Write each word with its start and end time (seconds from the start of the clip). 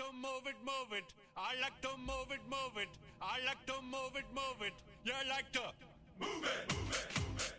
to 0.00 0.06
move 0.16 0.46
it, 0.46 0.56
move 0.64 0.96
it. 0.96 1.04
I 1.36 1.60
like 1.60 1.78
to 1.82 1.92
move 1.98 2.32
it, 2.32 2.40
move 2.48 2.76
it. 2.80 2.88
I 3.20 3.36
like 3.44 3.62
to 3.66 3.76
move 3.84 4.16
it, 4.16 4.24
move 4.32 4.60
it. 4.64 4.72
You 5.04 5.12
like 5.28 5.52
to 5.52 5.64
move 6.18 6.40
it, 6.40 6.72
move 6.72 6.88
it. 6.96 7.52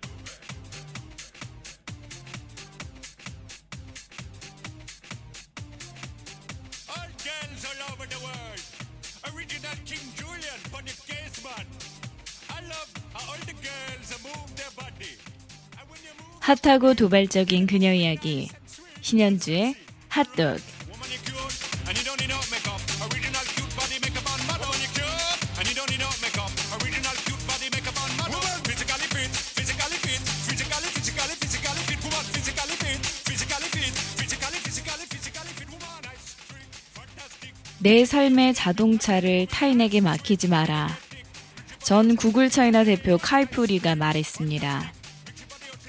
All 6.90 7.12
girls 7.22 7.62
all 7.70 7.82
over 7.94 8.08
the 8.10 8.20
world. 8.26 8.64
Original 9.30 9.78
King 9.86 10.08
Julian 10.18 10.60
for 10.74 10.82
the 10.82 10.96
case 11.06 11.38
man. 11.46 11.66
I 12.50 12.62
love 12.66 12.90
how 13.14 13.34
all 13.34 13.42
the 13.46 13.54
girls 13.54 14.10
move 14.26 14.50
their 14.58 14.74
body. 14.76 15.14
핫하고 16.40 16.96
도발적인 16.96 17.68
그녀 17.68 17.94
이야기 17.94 18.50
신현주의 19.02 19.76
핫도그 20.10 20.71
내 37.84 38.06
삶의 38.06 38.54
자동차를 38.54 39.48
타인에게 39.48 40.02
맡기지 40.02 40.50
마라. 40.50 40.88
전 41.80 42.16
구글 42.16 42.48
차이나 42.48 42.84
대표 42.84 43.18
카이푸리가 43.18 43.96
말했습니다. 43.96 44.94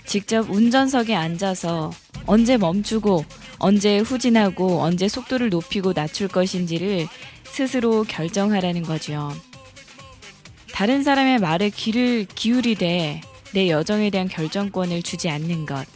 직접 0.06 0.48
운전석에 0.48 1.14
앉아서 1.14 1.92
언제 2.24 2.56
멈추고 2.56 3.26
언제 3.58 3.98
후진하고 3.98 4.80
언제 4.80 5.06
속도를 5.06 5.50
높이고 5.50 5.92
낮출 5.92 6.28
것인지를 6.28 7.08
스스로 7.44 8.04
결정하라는 8.04 8.84
거죠. 8.84 9.30
다른 10.72 11.02
사람의 11.02 11.40
말에 11.40 11.68
귀를 11.68 12.24
기울이되 12.24 13.20
내 13.52 13.68
여정에 13.68 14.08
대한 14.08 14.28
결정권을 14.28 15.02
주지 15.02 15.28
않는 15.28 15.66
것. 15.66 15.86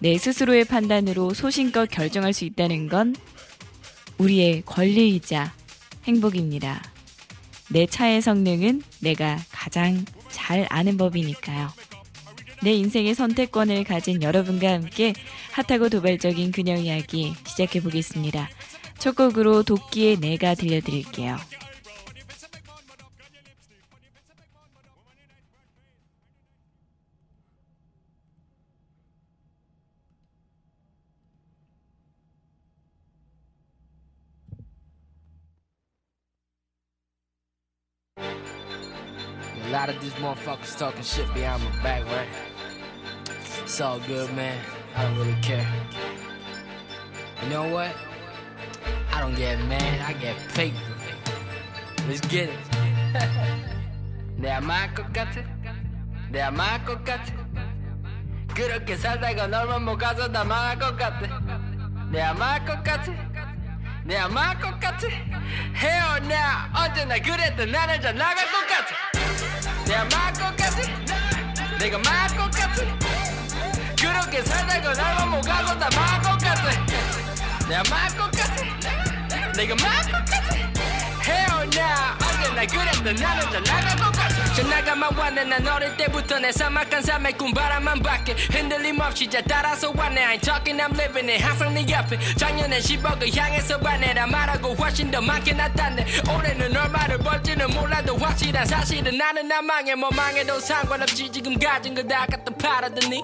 내 0.00 0.18
스스로의 0.18 0.64
판단으로 0.64 1.32
소신껏 1.32 1.88
결정할 1.88 2.32
수 2.32 2.44
있다는 2.44 2.88
건 2.88 3.14
우리의 4.18 4.62
권리이자 4.66 5.52
행복입니다. 6.04 6.82
내 7.70 7.86
차의 7.86 8.22
성능은 8.22 8.82
내가 9.00 9.38
가장 9.50 10.04
잘 10.30 10.66
아는 10.70 10.96
법이니까요. 10.96 11.68
내 12.62 12.72
인생의 12.72 13.14
선택권을 13.14 13.84
가진 13.84 14.22
여러분과 14.22 14.72
함께 14.72 15.12
핫하고 15.52 15.88
도발적인 15.88 16.52
그녀 16.52 16.76
이야기 16.76 17.34
시작해 17.46 17.80
보겠습니다. 17.80 18.48
첫 18.98 19.14
곡으로 19.14 19.62
도끼의 19.62 20.18
내가 20.18 20.54
들려드릴게요. 20.54 21.36
A 39.68 39.70
lot 39.70 39.90
of 39.90 40.00
these 40.00 40.14
motherfuckers 40.14 40.78
talking 40.78 41.02
shit 41.02 41.26
behind 41.34 41.62
my 41.62 41.82
back, 41.82 42.02
right? 42.06 42.28
It's 43.62 43.78
all 43.82 44.00
good, 44.00 44.34
man. 44.34 44.56
I 44.96 45.02
don't 45.02 45.18
really 45.18 45.38
care. 45.42 45.68
You 47.42 47.50
know 47.50 47.68
what? 47.68 47.94
I 49.12 49.20
don't 49.20 49.34
get 49.36 49.62
mad, 49.68 50.00
I 50.00 50.14
get 50.14 50.36
paper. 50.54 50.78
Let's 52.08 52.22
get 52.28 52.48
it. 52.48 52.58
내가 54.38 54.62
망할 54.62 54.94
것 54.94 55.12
같아? 55.12 55.42
내가 56.30 56.50
망할 56.50 56.84
것 56.86 57.04
같아? 57.04 57.32
그렇게 58.54 58.96
살다가 58.96 59.48
널만 59.48 59.84
못 59.84 59.98
가서 59.98 60.32
다 60.32 60.44
망할 60.44 60.78
것 60.78 60.96
같아? 60.96 61.26
내가 62.10 62.32
망할 62.32 62.64
것 62.64 62.82
같아? 62.82 63.12
내가 64.04 64.28
망할 64.28 64.58
것 64.60 64.80
같아? 64.80 65.06
헤어나 65.74 66.70
언제나 66.74 67.18
그랬던 67.18 67.70
나는 67.70 68.00
잘 68.00 68.16
나갈 68.16 68.46
것 68.46 68.66
같아 68.66 69.07
내가 69.88 70.04
망할 70.04 70.32
것 70.34 70.54
같아? 70.54 71.78
내가 71.78 71.98
망할 71.98 72.28
것 72.36 72.50
같아? 72.50 72.82
그렇게 73.98 74.42
살다가 74.42 74.92
널만 74.92 75.28
다? 82.38 82.44
헤어나 82.44 82.60
언제나 82.60 82.66
그랬던 82.66 83.14
나는 83.14 83.50
잘 83.50 83.62
나갈 83.64 83.96
것 83.96 84.12
같아 84.12 84.54
저 84.54 84.62
나가만 84.62 85.16
왔네. 85.16 85.44
난 85.44 85.66
어릴 85.68 85.96
때부터 85.96 86.38
내 86.40 86.50
사막한 86.50 87.02
삶의 87.02 87.32
꿈바람만 87.34 88.02
밖에 88.02 88.32
흔들림 88.50 89.00
없이 89.00 89.28
잘 89.30 89.42
따라서 89.44 89.92
왔네. 89.94 90.24
I 90.24 90.36
ain't 90.36 90.42
talking 90.42 90.82
I'm 90.82 90.92
living 90.98 91.30
it. 91.30 91.42
항상 91.44 91.74
네 91.74 91.86
옆에. 91.88 92.18
작년엔 92.36 92.80
10억을 92.80 93.36
향해서 93.36 93.78
반해라 93.78 94.26
말하고 94.26 94.74
훨씬 94.74 95.10
더 95.10 95.20
많게 95.20 95.52
나타내. 95.52 96.04
올해는 96.28 96.76
얼마를 96.76 97.18
벌지는 97.18 97.70
몰라도 97.70 98.16
확실한 98.16 98.66
사실은 98.66 99.16
나는 99.16 99.46
나 99.46 99.62
망해. 99.62 99.94
뭐 99.94 100.10
망해도 100.10 100.58
상관없지. 100.60 101.30
지금 101.30 101.56
가진 101.58 101.94
거 101.94 102.02
다 102.08 102.24
갖다 102.26 102.50
팔아드니 102.56 103.22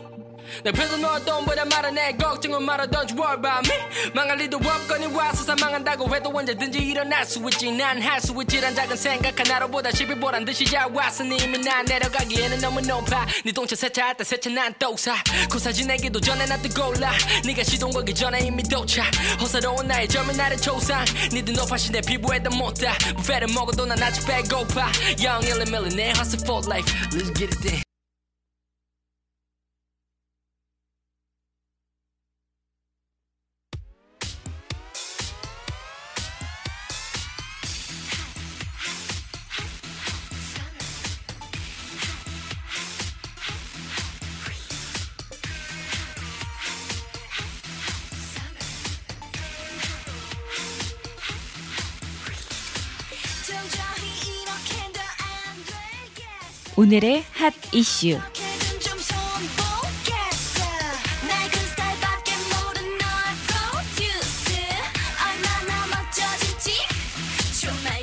내 0.63 0.73
표정 0.73 1.01
너돈보다 1.01 1.65
말아 1.65 1.91
내. 1.91 2.13
걱정은 2.17 2.63
말아 2.63 2.87
Don't 2.87 3.11
you 3.11 3.19
worry 3.21 3.37
about 3.39 3.69
me. 3.71 4.13
망할 4.15 4.37
리도 4.39 4.59
없거니 4.59 5.07
와서 5.07 5.43
사망한다고 5.45 6.15
해도 6.15 6.31
언제든지 6.35 6.79
일어날 6.79 7.25
수 7.27 7.41
있지. 7.51 7.71
난 7.73 8.01
할 8.03 8.21
수 8.21 8.35
있지란 8.43 8.75
작은 8.75 8.97
생각 8.97 9.39
하나로보다 9.39 9.91
10일 9.91 10.21
보란 10.21 10.45
듯이 10.45 10.65
잘 10.65 10.91
왔으니 10.93 11.37
이미 11.37 11.59
난 11.59 11.85
내려가기에는 11.85 12.59
너무 12.61 12.81
높아. 12.81 13.27
네 13.45 13.53
동체 13.53 13.75
세차할 13.77 14.17
때 14.17 14.25
세차 14.25 14.51
난 14.51 14.73
또사. 14.79 15.15
고사 15.51 15.73
지내기도 15.73 16.21
전에 16.21 16.47
나 16.47 16.57
뜨거울라. 16.59 17.13
네가 17.45 17.63
시동 17.65 17.91
걸기 17.91 18.15
전에 18.15 18.41
이미 18.41 18.63
도착. 18.63 19.11
호사로운 19.41 19.87
나의 19.87 20.09
젊은 20.09 20.37
날의 20.37 20.59
초상. 20.59 21.05
니들 21.33 21.55
높아신 21.55 21.93
내 21.93 22.01
피부에도 22.01 22.51
못다 22.51 22.93
부페를 23.17 23.49
먹어도 23.55 23.87
난 23.87 24.03
아직 24.03 24.27
배고파. 24.27 24.91
Young 25.19 25.47
1 25.47 25.69
million 25.69 25.95
내 25.97 26.09
hustle 26.11 26.41
for 26.45 26.63
life. 26.69 26.91
Let's 27.13 27.33
get 27.35 27.45
it 27.55 27.61
there 27.63 27.84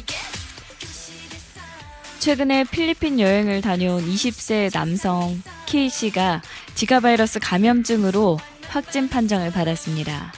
겠어. 0.05 0.17
교실에서 0.79 1.61
최근에 2.19 2.63
필리핀 2.63 3.19
여행을 3.19 3.61
다녀온 3.61 4.03
20세 4.03 4.73
남성 4.73 5.43
K씨가 5.67 6.41
지가 6.73 7.01
바이러스 7.01 7.39
감염증으로 7.39 8.39
확진 8.67 9.09
판정을 9.09 9.51
받았습니다. 9.51 10.33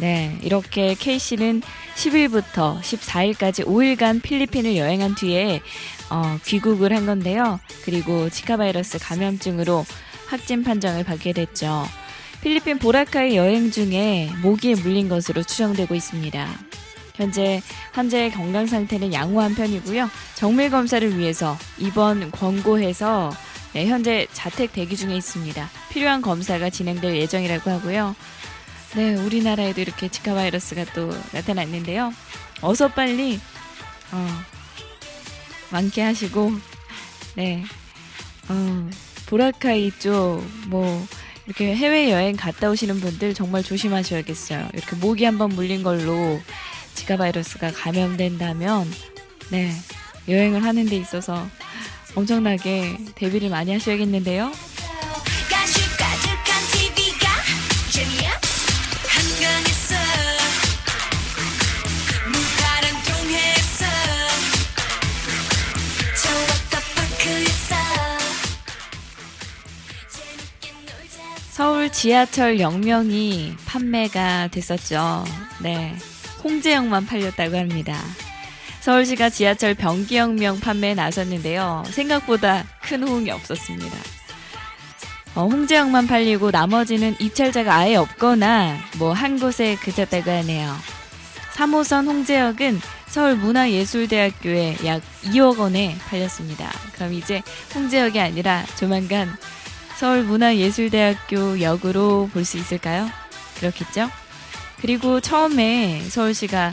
네, 0.00 0.38
이렇게 0.42 0.94
K씨는 0.94 1.60
10일부터 1.94 2.80
14일까지 2.80 3.66
5일간 3.66 4.22
필리핀을 4.22 4.78
여행한 4.78 5.14
뒤에 5.14 5.60
어, 6.08 6.38
귀국을 6.46 6.96
한 6.96 7.04
건데요. 7.04 7.60
그리고 7.84 8.30
지카 8.30 8.56
바이러스 8.56 8.98
감염증으로 8.98 9.84
확진 10.26 10.64
판정을 10.64 11.04
받게 11.04 11.34
됐죠. 11.34 11.84
필리핀 12.40 12.78
보라카이 12.78 13.36
여행 13.36 13.70
중에 13.70 14.30
모기에 14.40 14.76
물린 14.76 15.10
것으로 15.10 15.42
추정되고 15.42 15.94
있습니다. 15.94 16.48
현재 17.16 17.60
환자의 17.92 18.30
건강 18.30 18.66
상태는 18.66 19.12
양호한 19.12 19.54
편이고요. 19.54 20.08
정밀 20.34 20.70
검사를 20.70 21.18
위해서 21.18 21.58
이번 21.76 22.30
권고해서 22.30 23.30
네, 23.74 23.86
현재 23.86 24.26
자택 24.32 24.72
대기 24.72 24.96
중에 24.96 25.14
있습니다. 25.14 25.68
필요한 25.90 26.22
검사가 26.22 26.70
진행될 26.70 27.14
예정이라고 27.16 27.70
하고요. 27.70 28.16
네, 28.96 29.14
우리나라에도 29.14 29.80
이렇게 29.80 30.08
지카 30.08 30.34
바이러스가 30.34 30.84
또 30.94 31.10
나타났는데요. 31.32 32.12
어서 32.60 32.88
빨리 32.88 33.40
어, 34.12 34.28
완쾌하시고 35.72 36.52
네, 37.36 37.64
어, 38.48 38.90
보라카이 39.26 39.92
쪽 39.98 40.42
뭐 40.66 41.06
이렇게 41.46 41.74
해외 41.74 42.10
여행 42.12 42.36
갔다 42.36 42.68
오시는 42.70 43.00
분들 43.00 43.34
정말 43.34 43.62
조심하셔야겠어요. 43.62 44.68
이렇게 44.72 44.96
모기 44.96 45.24
한번 45.24 45.50
물린 45.50 45.82
걸로 45.82 46.40
지카 46.94 47.16
바이러스가 47.16 47.72
감염된다면 47.72 48.88
네 49.50 49.72
여행을 50.28 50.64
하는 50.64 50.86
데 50.86 50.96
있어서 50.96 51.48
엄청나게 52.14 52.98
대비를 53.14 53.50
많이 53.50 53.72
하셔야겠는데요. 53.72 54.52
서울 71.80 71.90
지하철 71.90 72.60
영명이 72.60 73.54
판매가 73.64 74.48
됐었죠. 74.48 75.24
네. 75.62 75.96
홍제역만 76.44 77.06
팔렸다고 77.06 77.56
합니다. 77.56 77.98
서울시가 78.80 79.30
지하철 79.30 79.72
변기역명 79.72 80.60
판매에 80.60 80.92
나섰는데요. 80.92 81.84
생각보다 81.86 82.64
큰 82.82 83.02
호응이 83.08 83.30
없었습니다. 83.30 83.96
어, 85.36 85.46
홍제역만 85.46 86.06
팔리고 86.06 86.50
나머지는 86.50 87.16
입찰자가 87.18 87.74
아예 87.74 87.96
없거나 87.96 88.76
뭐 88.98 89.14
한 89.14 89.40
곳에 89.40 89.76
그쳤다고 89.76 90.30
하네요. 90.30 90.76
3호선 91.54 92.04
홍제역은 92.04 92.78
서울문화예술대학교에 93.06 94.76
약 94.84 95.00
2억 95.22 95.58
원에 95.58 95.96
팔렸습니다. 96.10 96.70
그럼 96.92 97.14
이제 97.14 97.40
홍제역이 97.74 98.20
아니라 98.20 98.66
조만간 98.78 99.34
서울문화예술대학교 100.00 101.60
역으로 101.60 102.30
볼 102.32 102.46
수 102.46 102.56
있을까요? 102.56 103.10
그렇겠죠? 103.58 104.10
그리고 104.80 105.20
처음에 105.20 106.00
서울시가 106.08 106.72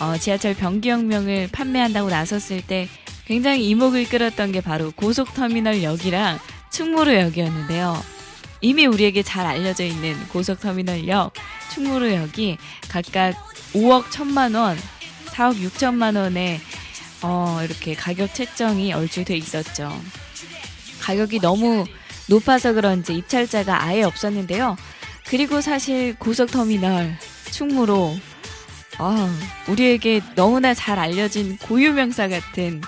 어, 0.00 0.18
지하철 0.18 0.52
변기역명을 0.52 1.48
판매한다고 1.50 2.10
나섰을 2.10 2.60
때 2.60 2.86
굉장히 3.24 3.66
이목을 3.70 4.06
끌었던 4.08 4.52
게 4.52 4.60
바로 4.60 4.90
고속터미널역이랑 4.90 6.38
충무로역이었는데요. 6.70 8.02
이미 8.60 8.84
우리에게 8.84 9.22
잘 9.22 9.46
알려져 9.46 9.84
있는 9.84 10.14
고속터미널역, 10.28 11.32
충무로역이 11.72 12.58
각각 12.90 13.34
5억 13.72 14.04
1천만 14.10 14.54
원, 14.54 14.76
4억 15.28 15.58
6천만 15.58 16.16
원에 16.16 16.60
어, 17.22 17.60
이렇게 17.64 17.94
가격 17.94 18.34
책정이 18.34 18.92
얼추 18.92 19.24
돼 19.24 19.38
있었죠. 19.38 19.98
가격이 21.00 21.40
너무 21.40 21.86
높아서 22.28 22.72
그런지 22.72 23.14
입찰자가 23.14 23.82
아예 23.82 24.02
없었는데요. 24.02 24.76
그리고 25.26 25.60
사실 25.60 26.14
고속터미널 26.18 27.16
충무로 27.50 28.16
아, 28.98 29.38
우리에게 29.68 30.20
너무나 30.34 30.74
잘 30.74 30.98
알려진 30.98 31.56
고유명사 31.58 32.28
같은 32.28 32.80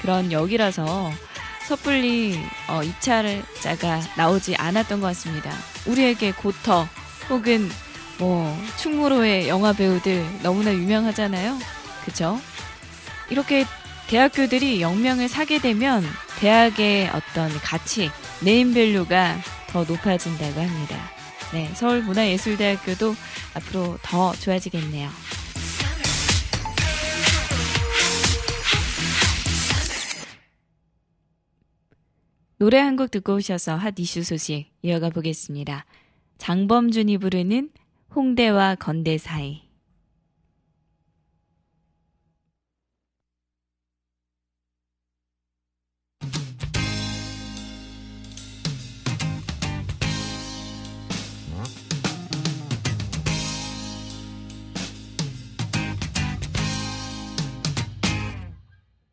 그런 0.00 0.30
역이라서 0.30 1.12
섣불리 1.66 2.38
어, 2.68 2.82
입찰자가 2.82 4.00
나오지 4.16 4.56
않았던 4.56 5.00
것 5.00 5.08
같습니다. 5.08 5.50
우리에게 5.86 6.32
고터 6.32 6.86
혹은 7.28 7.70
뭐 8.18 8.56
충무로의 8.76 9.48
영화 9.48 9.72
배우들 9.72 10.24
너무나 10.42 10.72
유명하잖아요. 10.72 11.58
그쵸? 12.04 12.40
이렇게 13.30 13.64
대학교들이 14.06 14.80
역명을 14.80 15.28
사게 15.28 15.58
되면 15.58 16.04
대학의 16.38 17.10
어떤 17.12 17.52
가치, 17.60 18.10
네임밸류가 18.44 19.36
더 19.68 19.84
높아진다고 19.84 20.60
합니다. 20.60 21.10
네, 21.52 21.68
서울문화예술대학교도 21.74 23.14
앞으로 23.54 23.98
더 24.02 24.32
좋아지겠네요. 24.34 25.08
노래 32.58 32.78
한 32.78 32.96
곡 32.96 33.10
듣고 33.10 33.34
오셔서 33.36 33.76
hot 33.76 33.94
issue 33.98 34.22
소식 34.22 34.70
이어가 34.82 35.10
보겠습니다. 35.10 35.84
장범준이 36.38 37.18
부르는 37.18 37.70
홍대와 38.14 38.76
건대 38.76 39.18
사이. 39.18 39.65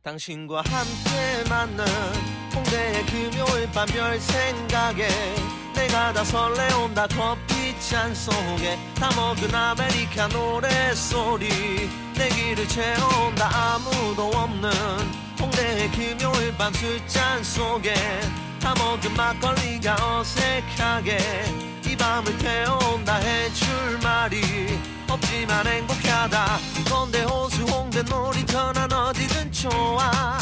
당신과 0.04 0.64
함께 0.68 1.50
맞는 1.50 1.86
홍대의 2.54 3.06
금요일 3.06 3.72
밤 3.72 3.88
별 3.88 4.20
생각에 4.20 5.08
내가 5.74 6.12
다 6.12 6.26
설레온다 6.26 7.08
커피 7.08 7.74
잔 7.80 8.14
속에 8.14 8.78
담은 8.96 9.56
아메리카 9.56 10.28
노래 10.28 10.94
소리. 10.94 11.48
내 12.16 12.28
귀를 12.30 12.68
채운다 12.68 13.50
아무도 13.76 14.30
없는 14.38 14.70
홍대의 15.40 15.90
금요일 15.92 16.54
밤 16.58 16.74
술잔 16.74 17.42
속에 17.42 17.94
담은 18.60 19.14
막걸리가 19.14 20.20
어색하게 20.20 21.18
이 21.88 21.96
밤을 21.96 22.38
태운다 22.40 23.16
해줄 23.16 24.00
말이 24.04 24.42
없지만 25.14 25.68
행복하다 25.68 26.60
건대 26.90 27.22
호수 27.24 27.62
홍대 27.64 28.02
놀이터 28.04 28.74
난 28.74 28.92
어디든 28.92 29.52
좋아 29.52 30.38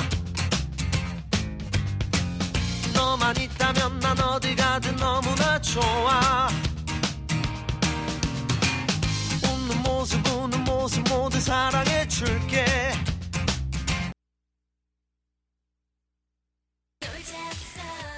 너만 2.94 3.36
있다면 3.36 4.00
난 4.00 4.20
어디 4.22 4.56
가든 4.56 4.96
너무나 4.96 5.60
좋아 5.62 6.48
웃는 9.44 9.84
모습 9.84 10.26
우는 10.28 10.64
모습 10.64 11.04
모두 11.10 11.40
사랑해 11.40 12.08
줄게 12.08 12.66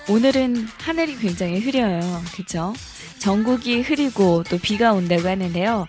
오늘은 0.10 0.68
하늘이 0.80 1.16
굉장히 1.16 1.60
흐려요. 1.62 2.22
그쵸? 2.36 2.74
전국이 3.20 3.82
흐리고 3.82 4.44
또 4.44 4.58
비가 4.58 4.92
온다고 4.92 5.30
하는데요. 5.30 5.88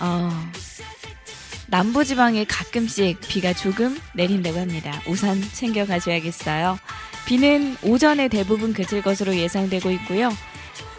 어, 0.00 0.30
남부지방에 1.68 2.44
가끔씩 2.44 3.20
비가 3.20 3.52
조금 3.52 3.98
내린다고 4.14 4.58
합니다. 4.58 5.00
우산 5.08 5.42
챙겨 5.52 5.86
가셔야겠어요. 5.86 6.78
비는 7.26 7.76
오전에 7.82 8.28
대부분 8.28 8.72
그칠 8.72 9.02
것으로 9.02 9.34
예상되고 9.34 9.90
있고요. 9.92 10.28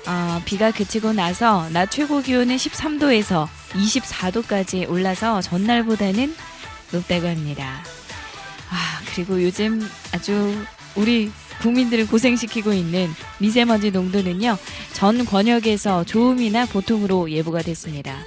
어, 0.08 0.42
비가 0.46 0.72
그치고 0.72 1.14
나서 1.14 1.68
낮 1.70 1.90
최고 1.90 2.22
기온은 2.22 2.58
13도에서 2.58 3.48
24도까지 3.70 4.90
올라서 4.90 5.42
전날보다는 5.42 6.36
높다고 6.92 7.28
합니다. 7.28 7.84
아, 8.70 9.02
그리고 9.14 9.42
요즘 9.42 9.88
아주 10.12 10.56
우리 10.96 11.32
국민들을 11.62 12.08
고생시키고 12.08 12.74
있는 12.74 13.10
미세먼지 13.40 13.92
농도는요, 13.92 14.58
전 14.94 15.26
권역에서 15.26 16.04
좋음이나 16.04 16.66
보통으로 16.66 17.32
예보가 17.32 17.62
됐습니다. 17.62 18.18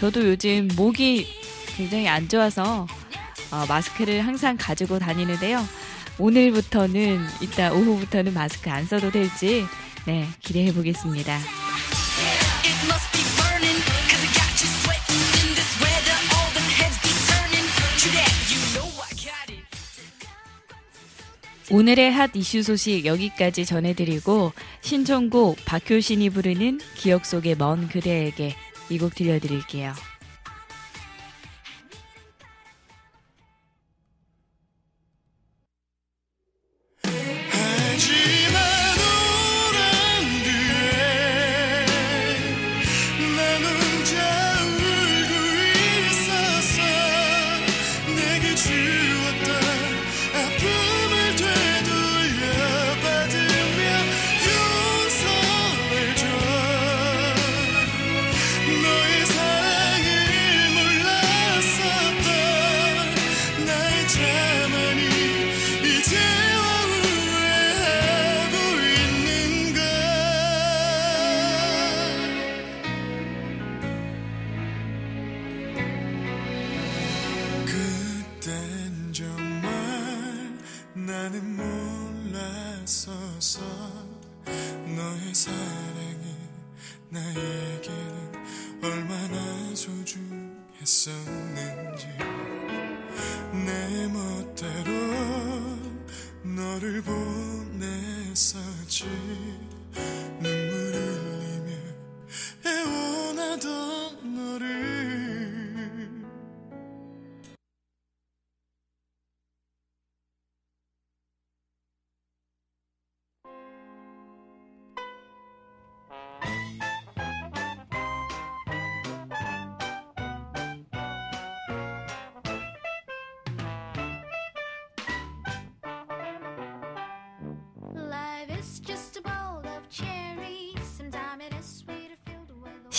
저도 0.00 0.26
요즘 0.26 0.66
목이 0.76 1.26
굉장히 1.76 2.08
안 2.08 2.26
좋아서 2.26 2.86
어, 3.50 3.66
마스크를 3.68 4.26
항상 4.26 4.56
가지고 4.58 4.98
다니는데요. 4.98 5.62
오늘부터는, 6.18 7.20
이따 7.42 7.70
오후부터는 7.70 8.32
마스크 8.32 8.70
안 8.70 8.86
써도 8.86 9.10
될지, 9.10 9.66
네, 10.06 10.26
기대해 10.40 10.72
보겠습니다. 10.72 11.38
오늘의 21.72 22.10
핫 22.10 22.30
이슈 22.34 22.62
소식 22.62 23.04
여기까지 23.04 23.66
전해드리고 23.66 24.52
신청곡 24.80 25.58
박효신이 25.66 26.30
부르는 26.30 26.80
기억 26.96 27.26
속의 27.26 27.56
먼 27.58 27.86
그대에게 27.86 28.56
이 28.90 28.98
곡 28.98 29.14
들려드릴게요. 29.14 29.92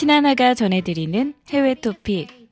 신하나가 0.02 0.56
전해드리는 0.56 1.36
해외 1.52 1.76
토픽. 1.76 2.50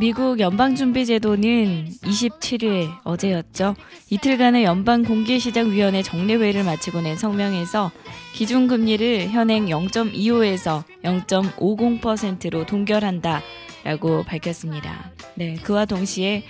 미국 0.00 0.40
연방준비제도는 0.40 1.90
27일 2.02 2.90
어제였죠. 3.04 3.76
이틀간의 4.10 4.64
연방공개시장위원회 4.64 6.02
정례회를 6.02 6.64
마치고 6.64 7.00
낸 7.02 7.16
성명에서 7.16 7.92
기준금리를 8.34 9.28
현행 9.28 9.66
0.25에서 9.66 10.82
0.50%로 11.04 12.66
동결한다 12.66 13.40
라고 13.84 14.24
밝혔습니다. 14.24 15.12
네, 15.36 15.54
그와 15.62 15.84
동시에 15.84 16.42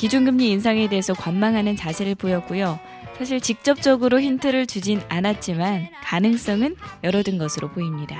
기준금리 0.00 0.48
인상에 0.48 0.88
대해서 0.88 1.12
관망하는 1.12 1.76
자세를 1.76 2.14
보였고요. 2.14 2.80
사실 3.18 3.38
직접적으로 3.38 4.18
힌트를 4.18 4.66
주진 4.66 5.02
않았지만 5.10 5.88
가능성은 6.02 6.76
열어둔 7.04 7.36
것으로 7.36 7.70
보입니다. 7.70 8.16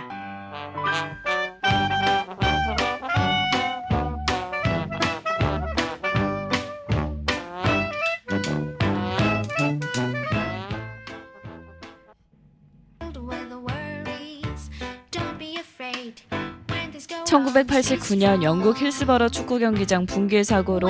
1989년 17.30 18.42
영국 18.42 18.80
힐스버러 18.80 19.28
축구 19.28 19.60
경기장 19.60 20.04
붕괴 20.04 20.42
사고로 20.42 20.88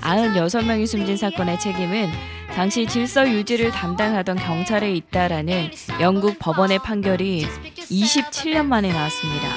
96명이 0.00 0.86
숨진 0.86 1.18
사건의 1.18 1.60
책임은 1.60 2.08
당시 2.54 2.86
질서 2.86 3.28
유지를 3.28 3.70
담당하던 3.70 4.36
경찰에 4.36 4.90
있다라는 4.94 5.70
영국 6.00 6.38
법원의 6.38 6.78
판결이 6.78 7.46
27년 7.76 8.64
만에 8.66 8.90
나왔습니다. 8.90 9.48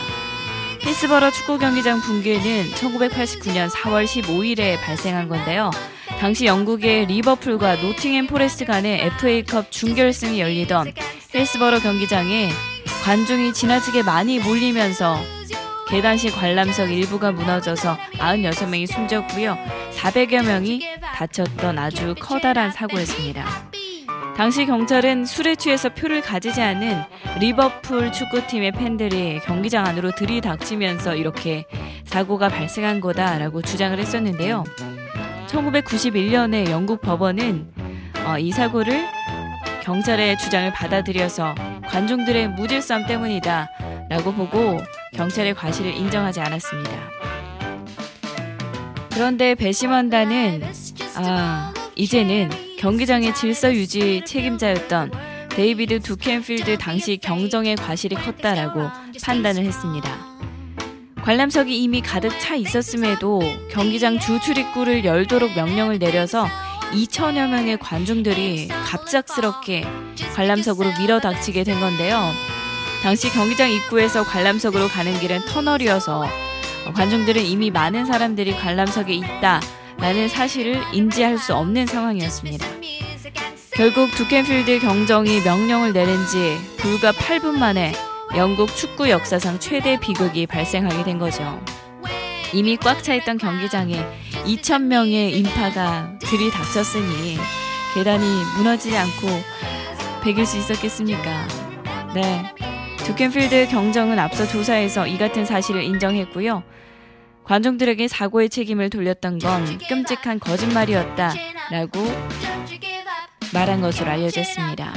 힐스버러 0.82 1.32
축구 1.32 1.58
경기장 1.58 2.02
붕괴는 2.02 2.66
1989년 2.72 3.70
4월 3.70 4.06
15일에 4.06 4.80
발생한 4.82 5.30
건데요. 5.30 5.72
당시 6.20 6.46
영국의 6.46 7.06
리버풀과 7.08 7.78
노팅햄 7.78 8.28
포레스트 8.28 8.66
간의 8.66 9.06
FA컵 9.06 9.72
준결승이 9.72 10.40
열리던 10.42 10.94
힐스버러 11.32 11.80
경기장에 11.80 12.50
관중이 13.04 13.54
지나치게 13.54 14.04
많이 14.04 14.40
몰리면서 14.40 15.35
계단식 15.90 16.36
관람석 16.36 16.92
일부가 16.92 17.32
무너져서 17.32 17.98
96명이 18.14 18.92
숨졌고요. 18.92 19.58
400여 19.94 20.46
명이 20.46 20.82
다쳤던 21.02 21.78
아주 21.78 22.16
커다란 22.20 22.72
사고였습니다. 22.72 23.46
당시 24.36 24.66
경찰은 24.66 25.26
술에 25.26 25.56
취해서 25.56 25.90
표를 25.90 26.22
가지지 26.22 26.62
않은 26.62 27.04
리버풀 27.40 28.12
축구팀의 28.12 28.74
팬들이 28.74 29.40
경기장 29.40 29.86
안으로 29.86 30.12
들이닥치면서 30.12 31.16
이렇게 31.16 31.66
사고가 32.04 32.50
발생한 32.50 33.00
거다라고 33.00 33.62
주장을 33.62 33.98
했었는데요. 33.98 34.66
1991년에 35.48 36.70
영국 36.70 37.00
법원은 37.02 37.72
어, 38.26 38.38
이 38.40 38.52
사고를 38.52 39.08
경찰의 39.84 40.38
주장을 40.40 40.70
받아들여서 40.74 41.56
관중들의 41.88 42.50
무질서함 42.50 43.06
때문이다 43.06 43.70
라고 44.10 44.34
보고 44.34 44.82
경찰의 45.16 45.56
과실을 45.56 45.94
인정하지 45.96 46.42
않았습니다. 46.42 46.92
그런데 49.14 49.56
배심원단은 49.56 50.64
아, 51.16 51.74
이제는 51.96 52.50
경기장의 52.78 53.34
질서 53.34 53.74
유지 53.74 54.22
책임자였던 54.26 55.12
데이비드 55.50 56.02
두켄필드 56.02 56.78
당시 56.78 57.18
경정의 57.18 57.78
과실이 57.78 58.16
컸다라고 58.16 58.90
판단을 59.24 59.64
했습니다. 59.64 60.36
관람석이 61.24 61.82
이미 61.82 62.02
가득 62.02 62.38
차 62.40 62.56
있었음에도 62.56 63.42
경기장 63.72 64.20
주 64.20 64.40
출입구를 64.40 65.06
열도록 65.06 65.56
명령을 65.56 65.98
내려서 65.98 66.46
2천여 66.92 67.50
명의 67.50 67.78
관중들이 67.78 68.68
갑작스럽게 68.68 69.86
관람석으로 70.36 70.92
밀어닥치게 71.00 71.64
된 71.64 71.80
건데요. 71.80 72.32
당시 73.04 73.30
경기장 73.32 73.72
입구에서 73.72 74.24
관람석으로 74.24 74.88
가는 74.88 75.18
길은 75.20 75.46
터널이어서 75.46 76.28
관중들은 76.94 77.44
이미 77.44 77.72
많은 77.72 78.06
사람들이 78.06 78.56
관람석에 78.56 79.14
있다 79.14 79.62
라는 79.98 80.28
사실을 80.28 80.82
인지할 80.94 81.38
수 81.38 81.56
없는 81.56 81.86
상황이었습니다. 81.86 82.66
결국 83.74 84.10
두켄필드 84.12 84.80
경정이 84.80 85.42
명령을 85.42 85.94
내린 85.94 86.16
지 86.28 86.58
불과 86.78 87.12
8분 87.12 87.58
만에 87.58 87.94
영국 88.36 88.74
축구 88.76 89.10
역사상 89.10 89.60
최대 89.60 90.00
비극이 90.00 90.48
발생하게 90.48 91.04
된 91.04 91.20
거죠. 91.20 91.62
이미 92.54 92.78
꽉 92.78 93.04
차 93.04 93.14
있던 93.16 93.38
경기장에 93.38 94.06
2,000명의 94.46 95.34
인파가 95.34 96.18
들이닥쳤으니 96.20 97.38
계단이 97.94 98.26
무너지지 98.58 98.96
않고 98.96 99.28
베길 100.24 100.46
수 100.46 100.58
있었겠습니까? 100.58 101.48
네. 102.14 102.46
두켄필드 103.06 103.68
경정은 103.68 104.18
앞서 104.18 104.48
조사에서 104.48 105.06
이 105.06 105.20
같은 105.20 105.46
사실을 105.46 105.84
인정했고요. 105.84 106.64
관중들에게 107.44 108.08
사고의 108.08 108.50
책임을 108.50 108.90
돌렸던 108.90 109.38
건 109.38 109.78
끔찍한 109.88 110.40
거짓말이었다라고 110.40 112.00
말한 113.54 113.82
것으로 113.82 114.10
알려졌습니다. 114.10 114.92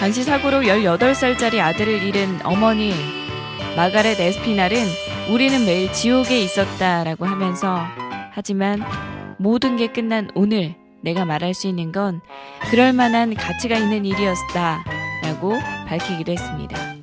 당시 0.00 0.24
사고로 0.24 0.62
18살짜리 0.62 1.60
아들을 1.60 2.02
잃은 2.02 2.40
어머니 2.44 2.94
마가렛 3.76 4.18
에스피날은 4.18 4.78
우리는 5.30 5.66
매일 5.66 5.92
지옥에 5.92 6.40
있었다라고 6.40 7.26
하면서 7.26 7.84
하지만 8.32 8.82
모든 9.38 9.76
게 9.76 9.88
끝난 9.88 10.30
오늘 10.34 10.74
내가 11.02 11.26
말할 11.26 11.52
수 11.52 11.68
있는 11.68 11.92
건 11.92 12.22
그럴 12.70 12.94
만한 12.94 13.34
가치가 13.34 13.76
있는 13.76 14.06
일이었다라고 14.06 15.58
밝히기도 15.86 16.32
했습니다. 16.32 17.01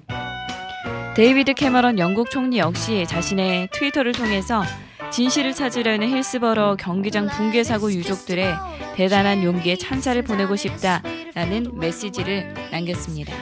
데이비드 1.19 1.53
캐머런 1.53 1.99
영국 1.99 2.31
총리 2.31 2.59
역시 2.59 3.03
자신의 3.05 3.67
트위터를 3.73 4.13
통해서 4.13 4.63
진실을 5.11 5.53
찾으려는 5.53 6.07
힐스버러 6.07 6.77
경기장 6.77 7.27
붕괴 7.27 7.65
사고 7.65 7.91
유족들의 7.91 8.55
대단한 8.95 9.43
용기에 9.43 9.75
찬사를 9.75 10.21
보내고 10.23 10.55
싶다라는 10.55 11.77
메시지를 11.77 12.53
남겼습니다. 12.71 13.33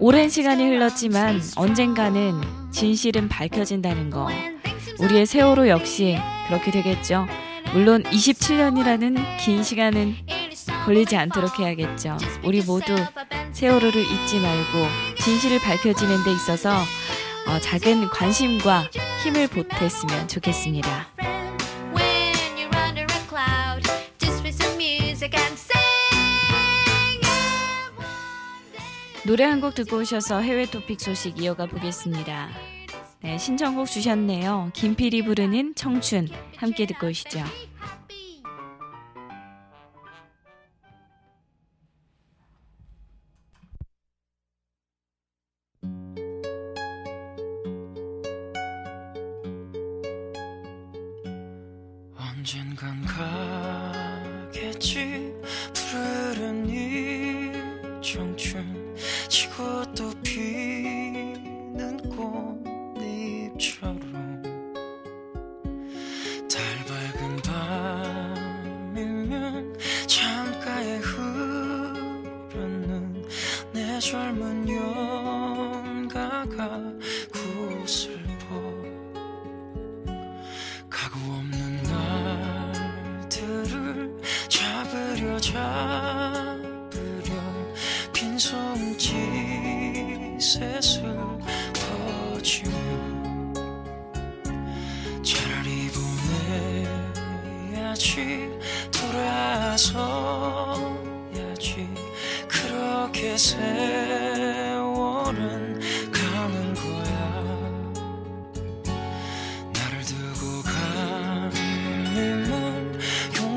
오랜 0.00 0.28
시간이 0.28 0.64
흘렀지만 0.64 1.40
언젠가는 1.54 2.32
진실은 2.72 3.28
밝혀진다는 3.28 4.10
거. 4.10 4.26
우리의 4.98 5.26
세월호 5.26 5.68
역시 5.68 6.18
그렇게 6.48 6.72
되겠죠. 6.72 7.28
물론 7.72 8.02
27년이라는 8.02 9.38
긴 9.38 9.62
시간은 9.62 10.16
걸리지 10.84 11.16
않도록 11.16 11.60
해야겠죠. 11.60 12.16
우리 12.42 12.62
모두 12.62 12.96
세월호를 13.52 14.02
잊지 14.02 14.40
말고 14.40 15.09
진실을 15.20 15.60
밝혀지는 15.60 16.24
데 16.24 16.32
있어서 16.32 16.70
어, 17.46 17.58
작은 17.60 18.08
관심과 18.10 18.90
힘을 19.22 19.48
보탰으면 19.48 20.28
좋겠습니다. 20.28 21.08
노래 29.26 29.44
한 29.44 29.60
곡 29.60 29.74
듣고 29.74 29.98
오셔서 29.98 30.40
해외 30.40 30.64
토픽 30.66 31.00
소식 31.00 31.40
이어가 31.40 31.66
보겠습니다. 31.66 32.48
네, 33.22 33.36
신청곡 33.36 33.86
주셨네요. 33.86 34.70
김필이 34.74 35.24
부르는 35.24 35.74
청춘 35.74 36.28
함께 36.56 36.86
듣고 36.86 37.08
오시죠. 37.08 37.44
가 54.94 55.29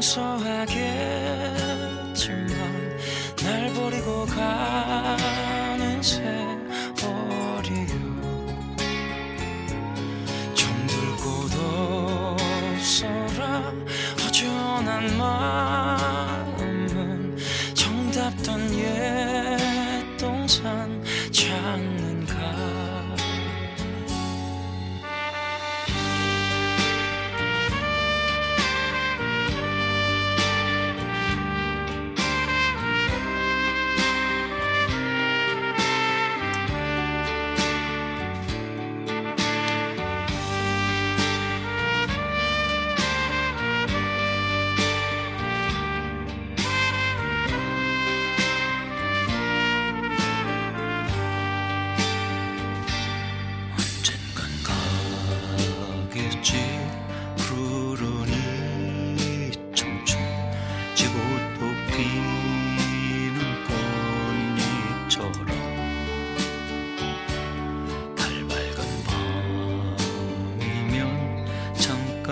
용서 0.03 0.35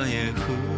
창가 0.05 0.70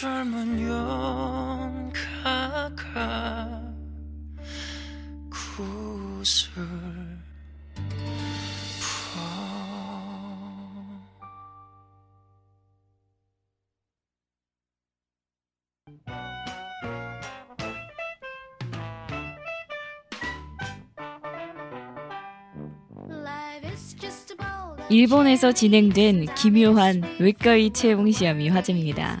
젊은 0.00 0.58
연가가 1.82 3.60
구슬 5.28 6.62
일본에서 24.88 25.52
진행된 25.52 26.34
기묘한 26.34 27.02
외과의 27.20 27.70
채용 27.74 28.10
시험이 28.10 28.48
화제입니다. 28.48 29.20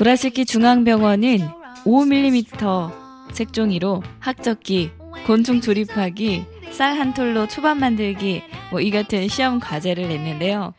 구라시키 0.00 0.46
중앙병원은 0.46 1.40
5mm 1.84 2.90
색종이로 3.34 4.02
학적기, 4.18 4.92
곤충 5.26 5.60
조립하기, 5.60 6.42
쌀 6.70 6.98
한 6.98 7.12
톨로 7.12 7.46
초밥 7.46 7.76
만들기 7.76 8.42
뭐 8.70 8.80
이 8.80 8.90
같은 8.90 9.28
시험 9.28 9.60
과제를 9.60 10.08
냈는데요. 10.08 10.72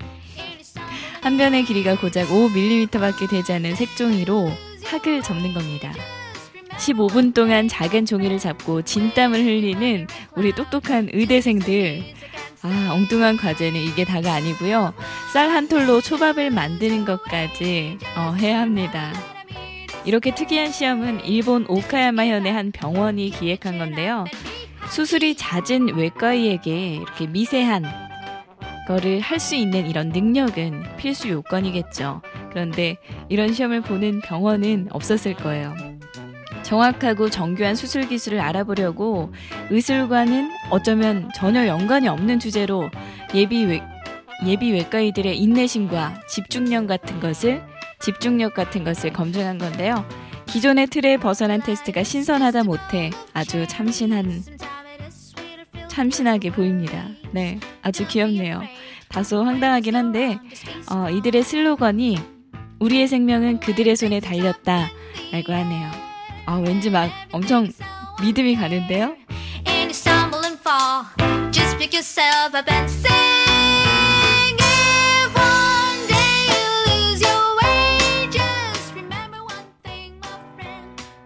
한 1.22 1.38
변의 1.38 1.66
길이가 1.66 2.00
고작 2.00 2.30
5mm밖에 2.30 3.30
되지 3.30 3.54
않는 3.54 3.76
색종이로 3.76 4.50
학을 4.86 5.22
접는 5.22 5.54
겁니다. 5.54 5.94
15분 6.78 7.36
동안 7.36 7.68
작은 7.68 8.08
종이를 8.08 8.40
잡고 8.40 8.82
진땀을 8.82 9.40
흘리는 9.40 10.08
우리 10.36 10.52
똑똑한 10.52 11.10
의대생들. 11.14 12.21
아, 12.64 12.90
엉뚱한 12.94 13.38
과제는 13.38 13.80
이게 13.80 14.04
다가 14.06 14.34
아니고요. 14.34 14.94
쌀 15.34 15.50
한 15.50 15.68
톨로 15.68 16.00
초밥을 16.02 16.52
만드는 16.52 17.06
것까지 17.06 17.98
어, 18.16 18.34
해야 18.38 18.60
합니다. 18.62 19.12
이렇게 20.06 20.34
특이한 20.34 20.72
시험은 20.72 21.26
일본 21.26 21.66
오카야마 21.68 22.26
현의 22.26 22.52
한 22.54 22.72
병원이 22.72 23.30
기획한 23.32 23.78
건데요. 23.80 24.26
수술이 24.90 25.36
잦은 25.36 25.96
외과의에게 25.96 26.96
이렇게 26.96 27.28
미세한 27.28 27.86
거를 28.88 29.20
할 29.22 29.40
수 29.40 29.56
있는 29.56 29.88
이런 29.88 30.10
능력은 30.10 30.98
필수 30.98 31.30
요건이겠죠. 31.30 32.22
그런데 32.52 32.98
이런 33.30 33.54
시험을 33.54 33.82
보는 33.82 34.22
병원은 34.22 34.90
없었을 34.92 35.36
거예요. 35.36 35.74
정확하고 36.72 37.30
정교한 37.30 37.76
수술 37.76 38.08
기술을 38.08 38.40
알아보려고 38.40 39.34
의술과는 39.72 40.52
어쩌면 40.70 41.30
전혀 41.36 41.68
연관이 41.68 42.08
없는 42.08 42.40
주제로 42.40 42.90
예비 43.36 43.66
외, 43.66 43.82
예비 44.46 44.72
외과의들의 44.72 45.38
인내심과 45.38 46.22
집중력 46.30 46.88
같은 46.88 47.20
것을 47.20 47.62
집중력 48.00 48.54
같은 48.54 48.86
것을 48.86 49.12
검증한 49.12 49.58
건데요. 49.58 50.08
기존의 50.46 50.88
틀에 50.88 51.18
벗어난 51.18 51.62
테스트가 51.62 52.04
신선하다 52.04 52.64
못해 52.64 53.10
아주 53.34 53.68
참신한 53.68 54.42
참신하게 55.90 56.52
보입니다. 56.52 57.06
네, 57.32 57.60
아주 57.82 58.08
귀엽네요. 58.08 58.62
다소 59.10 59.44
황당하긴 59.44 59.94
한데 59.94 60.40
어, 60.90 61.10
이들의 61.10 61.44
슬로건이 61.44 62.18
우리의 62.80 63.10
생명은 63.10 63.60
그들의 63.60 63.94
손에 63.98 64.22
달렸다 64.22 64.88
라고 65.34 65.52
하네요. 65.52 66.11
아, 66.52 66.56
왠지 66.56 66.90
막 66.90 67.10
엄청 67.32 67.66
믿음이 68.22 68.58
가는데요. 68.58 69.16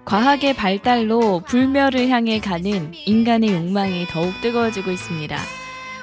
과학의 0.06 0.54
발달로 0.54 1.40
불멸을 1.48 2.10
향해 2.10 2.40
가는 2.40 2.94
인간의 2.94 3.52
욕망이 3.52 4.06
더욱 4.06 4.32
뜨거워지고 4.42 4.92
있습니다. 4.92 5.36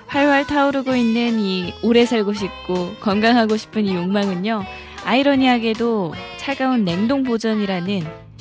활활 0.08 0.48
타오르고 0.48 0.96
있는 0.96 1.38
이 1.38 1.72
오래 1.84 2.04
살고 2.04 2.32
싶고 2.32 2.96
건강하고 2.96 3.56
싶은 3.56 3.86
이 3.86 3.94
욕망은요. 3.94 4.64
아이러니하게도 5.04 6.12
차가운 6.38 6.84
냉동 6.84 7.22
보존이라는 7.22 8.31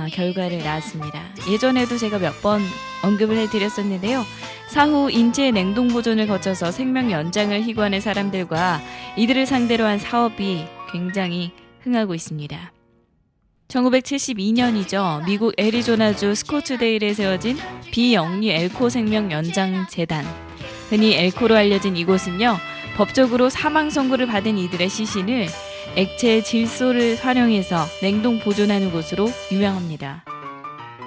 아, 0.00 0.06
결과를 0.08 0.58
낳았습니다. 0.64 1.22
예전에도 1.50 1.96
제가 1.98 2.18
몇 2.18 2.40
번 2.42 2.62
언급을 3.02 3.36
해드렸었는데요. 3.36 4.24
사후 4.68 5.10
인체 5.10 5.50
냉동 5.50 5.88
보존을 5.88 6.26
거쳐서 6.26 6.70
생명 6.70 7.10
연장을 7.10 7.60
희구하는 7.62 8.00
사람들과 8.00 8.80
이들을 9.16 9.46
상대로 9.46 9.84
한 9.84 9.98
사업이 9.98 10.64
굉장히 10.92 11.52
흥하고 11.82 12.14
있습니다. 12.14 12.72
1972년이죠. 13.68 15.24
미국 15.26 15.54
애리조나주 15.58 16.34
스코츠데일에 16.34 17.14
세워진 17.14 17.56
비영리 17.90 18.50
엘코 18.50 18.88
생명 18.88 19.30
연장 19.30 19.86
재단. 19.88 20.24
흔히 20.88 21.14
엘코로 21.14 21.54
알려진 21.56 21.96
이곳은요. 21.96 22.56
법적으로 22.96 23.48
사망 23.48 23.90
선고를 23.90 24.26
받은 24.26 24.58
이들의 24.58 24.88
시신을 24.88 25.46
액체 25.96 26.42
질소를 26.42 27.16
활용해서 27.16 27.84
냉동 28.00 28.38
보존하는 28.40 28.92
곳으로 28.92 29.28
유명합니다. 29.50 30.24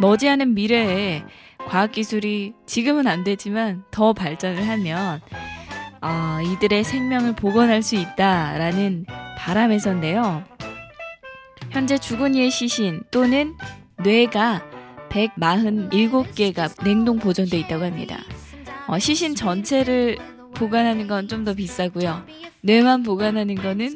머지않은 0.02 0.54
미래에 0.54 1.24
과학기술이 1.68 2.54
지금은 2.66 3.08
안 3.08 3.24
되지만 3.24 3.84
더 3.92 4.14
발전을 4.14 4.68
하면 4.68 5.22
아, 6.02 6.42
이들의 6.46 6.84
생명을 6.84 7.34
복원할 7.36 7.82
수 7.82 7.96
있다라는 7.96 9.06
바람에서인데요. 9.38 10.44
현재 11.72 11.98
죽은 11.98 12.36
이의 12.36 12.52
시신 12.52 13.02
또는 13.10 13.56
뇌가 14.04 14.64
147개가 15.10 16.84
냉동 16.84 17.20
보존돼 17.20 17.58
있다고 17.60 17.86
합니다. 17.86 18.18
어, 18.88 19.00
시신 19.00 19.34
전체를 19.36 20.18
보관하는 20.56 21.08
건 21.08 21.28
좀 21.28 21.46
더 21.46 21.54
비싸고요. 21.54 22.26
뇌만 22.62 23.04
보관하는 23.04 23.56
거는 23.56 23.96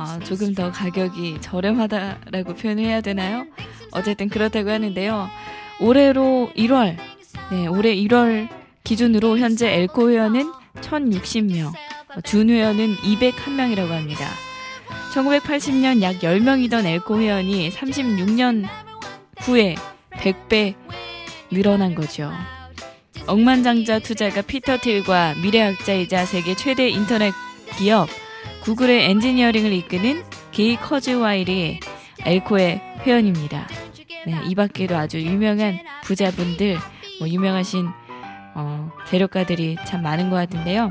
어, 0.00 0.18
조금 0.24 0.54
더 0.54 0.72
가격이 0.72 1.42
저렴하다라고 1.42 2.54
표현을 2.54 2.84
해야 2.84 3.02
되나요? 3.02 3.44
어쨌든 3.92 4.30
그렇다고 4.30 4.70
하는데요. 4.70 5.28
올해로 5.78 6.50
1월, 6.56 6.96
네, 7.50 7.66
올해 7.66 7.94
1월 7.94 8.48
기준으로 8.82 9.36
현재 9.36 9.70
엘코 9.70 10.08
회원은 10.08 10.50
1060명, 10.80 11.68
어, 11.68 12.20
준 12.22 12.48
회원은 12.48 12.96
201명이라고 12.96 13.88
합니다. 13.88 14.26
1980년 15.12 16.00
약 16.00 16.20
10명이던 16.20 16.86
엘코 16.86 17.20
회원이 17.20 17.68
36년 17.68 18.66
후에 19.40 19.74
100배 20.12 20.76
늘어난 21.50 21.94
거죠. 21.94 22.32
억만장자 23.26 23.98
투자가 23.98 24.40
피터 24.40 24.78
틸과 24.78 25.34
미래학자이자 25.42 26.24
세계 26.24 26.54
최대 26.54 26.88
인터넷 26.88 27.34
기업 27.76 28.08
구글의 28.62 29.10
엔지니어링을 29.10 29.72
이끄는 29.72 30.22
게이 30.52 30.76
커즈와일이 30.76 31.80
엘코의 32.24 32.80
회원입니다. 33.00 33.66
네, 34.26 34.34
이 34.46 34.54
밖에도 34.54 34.96
아주 34.96 35.20
유명한 35.20 35.78
부자분들, 36.04 36.76
뭐 37.18 37.28
유명하신 37.28 37.88
어, 38.54 38.90
재료가들이 39.06 39.76
참 39.86 40.02
많은 40.02 40.28
것 40.28 40.36
같은데요. 40.36 40.90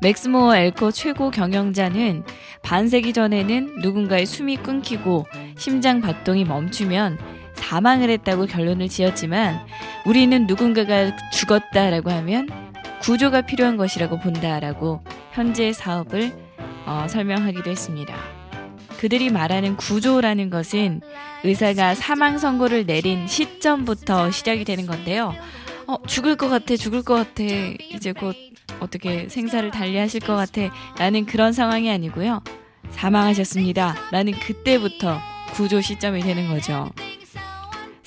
맥스모어 0.00 0.56
엘코 0.56 0.90
최고 0.92 1.30
경영자는 1.30 2.24
반세기 2.62 3.12
전에는 3.12 3.80
누군가의 3.82 4.26
숨이 4.26 4.56
끊기고 4.56 5.26
심장 5.56 6.00
박동이 6.00 6.44
멈추면 6.44 7.18
사망을 7.54 8.10
했다고 8.10 8.46
결론을 8.46 8.88
지었지만 8.88 9.60
우리는 10.04 10.46
누군가가 10.46 11.12
죽었다라고 11.30 12.10
하면 12.10 12.48
구조가 13.02 13.42
필요한 13.42 13.76
것이라고 13.76 14.20
본다라고 14.20 15.02
현재 15.32 15.72
사업을 15.72 16.32
어, 16.86 17.06
설명하기도 17.08 17.68
했습니다. 17.68 18.14
그들이 18.98 19.30
말하는 19.30 19.76
구조라는 19.76 20.50
것은 20.50 21.00
의사가 21.42 21.96
사망 21.96 22.38
선고를 22.38 22.86
내린 22.86 23.26
시점부터 23.26 24.30
시작이 24.30 24.64
되는 24.64 24.86
건데요. 24.86 25.34
어, 25.88 25.96
죽을 26.06 26.36
것 26.36 26.48
같아, 26.48 26.76
죽을 26.76 27.02
것 27.02 27.14
같아, 27.14 27.42
이제 27.42 28.12
곧 28.12 28.36
어떻게 28.78 29.28
생사를 29.28 29.68
달리하실 29.72 30.20
것 30.20 30.36
같아, 30.36 30.72
라는 30.96 31.26
그런 31.26 31.52
상황이 31.52 31.90
아니고요. 31.90 32.44
사망하셨습니다. 32.92 33.96
라는 34.12 34.32
그때부터 34.32 35.18
구조 35.54 35.80
시점이 35.80 36.20
되는 36.20 36.48
거죠. 36.48 36.90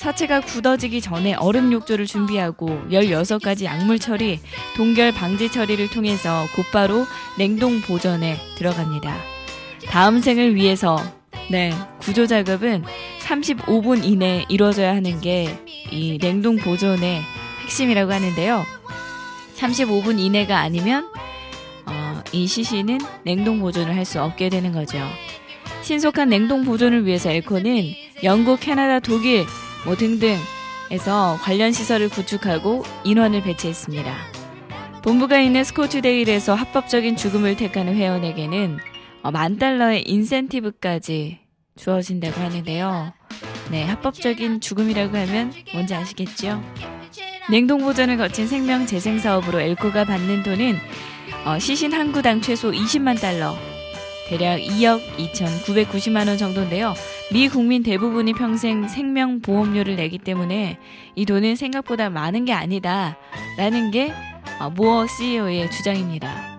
사체가 0.06 0.42
굳어지기 0.42 1.02
전에 1.02 1.34
얼음 1.34 1.72
욕조를 1.72 2.06
준비하고 2.06 2.84
16가지 2.92 3.64
약물 3.64 3.98
처리, 3.98 4.40
동결 4.76 5.12
방지 5.12 5.52
처리를 5.52 5.90
통해서 5.90 6.46
곧바로 6.56 7.06
냉동 7.40 7.82
보존에 7.82 8.38
들어갑니다. 8.56 9.18
다음 9.88 10.20
생을 10.22 10.54
위해서 10.54 11.02
네, 11.50 11.74
구조 12.00 12.28
작업은 12.28 12.84
35분 13.22 14.04
이내에 14.04 14.46
이루어져야 14.48 14.96
하는 14.96 15.20
게 15.22 15.58
이 15.92 16.18
냉동 16.20 16.58
보존의 16.58 17.22
핵심이라고 17.64 18.12
하는데요. 18.12 18.64
35분 19.56 20.20
이내가 20.20 20.60
아니면 20.60 21.10
어, 21.86 22.22
이 22.32 22.46
시신은 22.48 23.00
냉동 23.24 23.60
보존을 23.60 23.96
할 23.96 24.06
수 24.06 24.22
없게 24.22 24.50
되는 24.50 24.72
거죠. 24.72 25.00
신속한 25.82 26.30
냉동 26.30 26.64
보존을 26.64 27.06
위해서 27.06 27.32
엘코는 27.32 27.94
영국, 28.24 28.60
캐나다, 28.60 29.00
독일 29.00 29.46
뭐 29.86 29.96
등등에서 29.96 31.38
관련 31.42 31.72
시설을 31.72 32.10
구축하고 32.10 32.84
인원을 33.04 33.44
배치했습니다. 33.44 34.14
본부가 35.04 35.40
있는 35.40 35.64
스코츠데일에서 35.64 36.56
합법적인 36.56 37.16
죽음을 37.16 37.56
택하는 37.56 37.96
회원에게는 37.96 38.80
어, 39.22 39.32
만 39.32 39.58
달러의 39.58 40.04
인센티브까지 40.08 41.40
주어진다고 41.76 42.42
하는데요. 42.42 43.14
네, 43.70 43.84
합법적인 43.84 44.62
죽음이라고 44.62 45.16
하면 45.18 45.54
뭔지 45.74 45.94
아시겠죠? 45.94 46.62
냉동 47.52 47.82
보존을 47.82 48.18
거친 48.18 48.48
생명 48.48 48.88
재생 48.88 49.20
사업으로 49.20 49.62
엘코가 49.62 50.06
받는 50.06 50.42
돈은 50.42 50.78
어, 51.46 51.60
시신 51.60 51.94
한 51.94 52.12
구당 52.12 52.42
최소 52.42 52.72
20만 52.72 53.22
달러, 53.22 53.56
대략 54.28 54.58
2억 54.60 55.00
2,990만 55.18 56.28
원 56.28 56.38
정도인데요. 56.38 56.94
미 57.32 57.48
국민 57.48 57.84
대부분이 57.84 58.34
평생 58.34 58.88
생명 58.88 59.40
보험료를 59.40 59.96
내기 59.96 60.18
때문에 60.18 60.80
이 61.16 61.26
돈은 61.26 61.56
생각보다 61.56 62.10
많은 62.10 62.46
게 62.46 62.54
아니다라는 62.54 63.92
게 63.92 64.14
어, 64.60 64.70
모어 64.70 65.06
CEO의 65.08 65.70
주장입니다. 65.72 66.56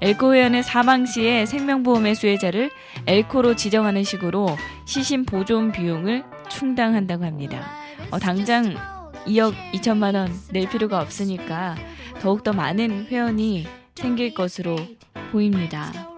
엘코 0.00 0.34
회원은 0.34 0.62
사망 0.62 1.06
시에 1.06 1.46
생명보험의 1.46 2.14
수혜자를 2.14 2.70
엘코로 3.06 3.56
지정하는 3.56 4.02
식으로 4.02 4.48
시신 4.84 5.24
보존 5.24 5.72
비용을 5.72 6.24
충당한다고 6.50 7.24
합니다. 7.24 7.66
어, 8.10 8.18
당장 8.18 8.74
2억 9.26 9.54
2천만 9.72 10.14
원 10.14 10.30
낼 10.50 10.68
필요가 10.68 11.00
없으니까 11.00 11.76
더욱더 12.20 12.52
많은 12.52 13.06
회원이 13.06 13.66
생길 13.94 14.34
것으로 14.34 14.76
보입니다. 15.32 16.13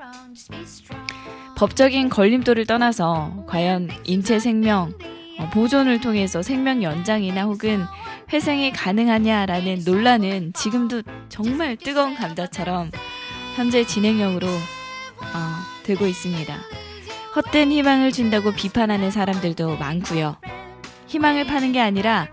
법적인 1.56 2.08
걸림돌을 2.10 2.66
떠나서 2.66 3.44
과연 3.46 3.88
인체 4.04 4.38
생명 4.38 4.92
어, 5.38 5.50
보존을 5.52 6.00
통해서 6.00 6.42
생명 6.42 6.82
연장이나 6.82 7.44
혹은 7.44 7.84
회생이 8.32 8.72
가능하냐라는 8.72 9.82
논란은 9.84 10.52
지금도 10.54 11.02
정말 11.28 11.76
뜨거운 11.76 12.14
감자처럼 12.14 12.90
현재 13.56 13.84
진행형으로 13.84 14.46
어, 14.46 15.82
되고 15.84 16.06
있습니다. 16.06 16.56
헛된 17.34 17.70
희망을 17.70 18.12
준다고 18.12 18.52
비판하는 18.52 19.10
사람들도 19.10 19.76
많고요. 19.76 20.36
희망을 21.06 21.46
파는 21.46 21.72
게 21.72 21.80
아니라 21.80 22.28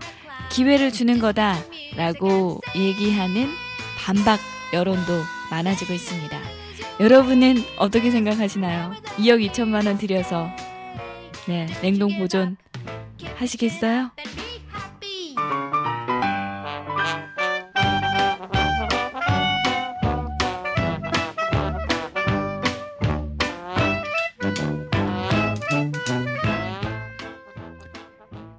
기회를 0.50 0.92
주는 0.92 1.18
거다라고 1.18 2.60
얘기하는 2.74 3.50
반박 3.98 4.40
여론도 4.72 5.12
많아지고 5.50 5.92
있습니다. 5.92 6.53
여러분은 7.00 7.56
어떻게 7.78 8.10
생각하시나요? 8.10 8.92
2억 9.18 9.50
2천만 9.50 9.86
원 9.86 9.98
들여서 9.98 10.48
네, 11.46 11.66
냉동 11.82 12.16
보존 12.18 12.56
하시겠어요? 13.36 14.10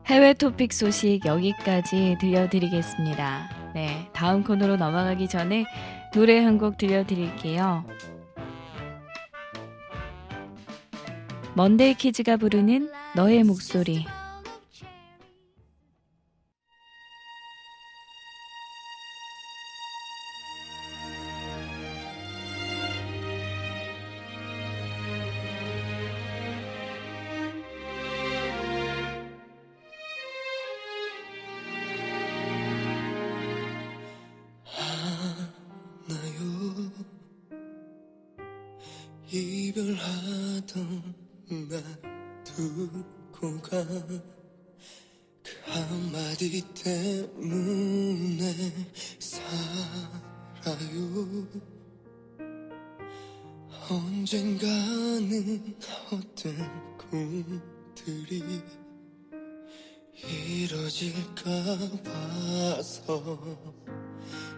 해외 0.06 0.34
토픽 0.34 0.72
소식 0.72 1.26
여기까지 1.26 2.18
들려드리겠습니다. 2.20 3.50
네, 3.74 4.08
다음 4.14 4.44
코너로 4.44 4.78
넘어가기 4.78 5.28
전에 5.28 5.66
노래 6.14 6.44
한 6.44 6.58
곡 6.58 6.78
들려드릴게요. 6.78 7.84
먼데이 11.56 11.94
키즈가 11.94 12.36
부르는 12.36 12.90
너의 13.16 13.46
목소리. 13.46 14.06
이뤄질까 60.96 61.44
봐서 62.06 63.38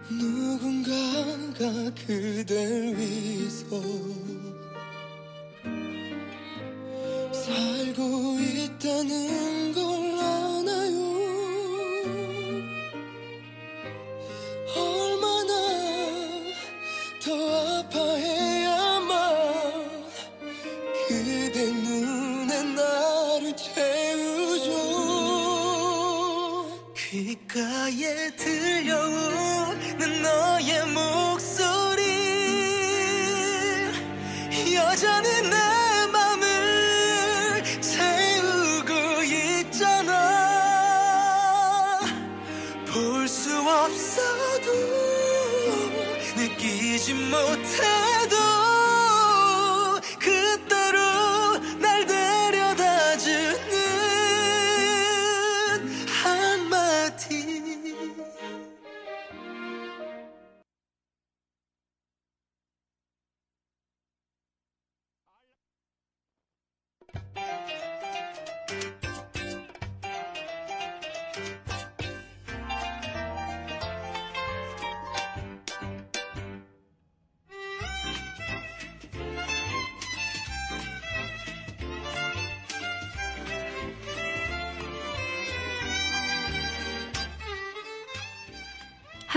누군가가 0.08 1.92
그댈 1.94 2.94
위해서 2.96 3.66
살고 7.32 8.38
있다는 8.40 9.72
걸 9.74 9.87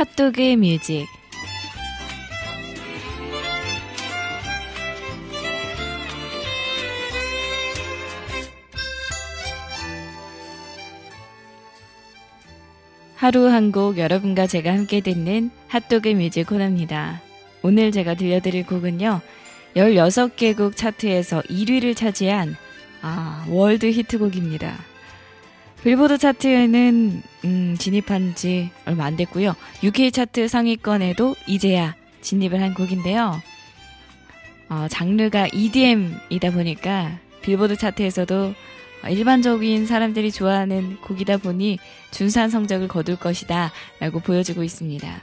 핫도그의 0.01 0.55
music. 0.55 1.05
하루 13.15 13.45
한 13.47 13.71
곡 13.71 13.99
여러분과 13.99 14.47
제가 14.47 14.73
함께 14.73 15.01
듣는 15.01 15.51
핫도그 15.67 16.09
music 16.09 16.47
코너입니다. 16.47 17.21
오늘 17.61 17.91
제가 17.91 18.15
들려드릴 18.15 18.65
곡은요. 18.65 19.21
16개국 19.75 20.75
차트에서 20.75 21.41
1위를 21.41 21.95
차지한 21.95 22.55
아, 23.03 23.45
world 23.49 23.85
히트곡입니다. 23.85 24.90
빌보드 25.83 26.19
차트에는 26.19 27.23
음, 27.45 27.75
진입한 27.79 28.35
지 28.35 28.69
얼마 28.85 29.05
안 29.05 29.15
됐고요. 29.15 29.55
UK 29.83 30.11
차트 30.11 30.47
상위권에도 30.47 31.35
이제야 31.47 31.95
진입을 32.21 32.61
한 32.61 32.75
곡인데요. 32.75 33.41
어, 34.69 34.87
장르가 34.89 35.47
EDM이다 35.51 36.51
보니까 36.51 37.19
빌보드 37.41 37.77
차트에서도 37.77 38.53
일반적인 39.09 39.87
사람들이 39.87 40.31
좋아하는 40.31 40.97
곡이다 41.01 41.37
보니 41.37 41.79
준수한 42.11 42.51
성적을 42.51 42.87
거둘 42.87 43.15
것이다 43.15 43.71
라고 43.99 44.19
보여주고 44.19 44.63
있습니다. 44.63 45.21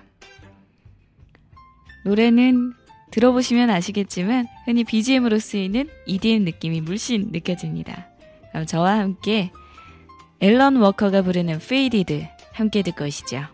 노래는 2.04 2.74
들어보시면 3.12 3.70
아시겠지만 3.70 4.48
흔히 4.64 4.82
BGM으로 4.82 5.38
쓰이는 5.38 5.88
EDM 6.06 6.44
느낌이 6.44 6.80
물씬 6.80 7.28
느껴집니다. 7.30 8.08
그럼 8.50 8.66
저와 8.66 8.98
함께 8.98 9.52
앨런 10.40 10.76
워커가 10.76 11.22
부르는 11.22 11.56
Faded 11.56 12.28
함께 12.52 12.82
듣고 12.82 13.04
오시죠. 13.04 13.46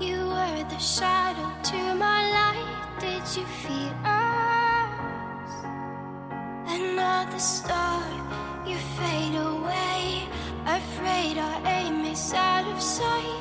You 0.00 0.30
Another 7.40 7.52
star, 7.54 8.02
you 8.66 8.76
fade 8.76 9.34
away. 9.34 10.28
Afraid 10.66 11.38
our 11.38 11.66
aim 11.66 12.04
is 12.04 12.34
out 12.34 12.66
of 12.66 12.82
sight. 12.82 13.39